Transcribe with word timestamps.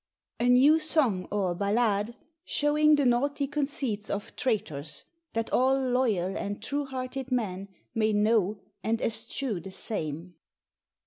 "A 0.39 0.49
New 0.49 0.79
Song, 0.79 1.27
or 1.31 1.53
Balade, 1.55 2.15
shewing 2.43 2.95
the 2.95 3.05
naughty 3.05 3.45
conceits 3.45 4.09
of 4.09 4.35
Traytours; 4.35 5.03
that 5.33 5.53
all 5.53 5.75
loial 5.75 6.35
and 6.35 6.59
true 6.59 6.85
hearted 6.85 7.31
men 7.31 7.69
may 7.93 8.11
know 8.11 8.61
and 8.83 8.99
eschew 8.99 9.59
the 9.59 9.69
same. 9.69 10.33